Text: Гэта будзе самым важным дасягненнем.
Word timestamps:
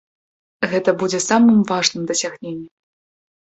Гэта 0.71 0.93
будзе 1.03 1.19
самым 1.29 1.59
важным 1.73 2.09
дасягненнем. 2.13 2.65